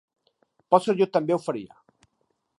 [0.75, 1.79] Potser jo també ho faria.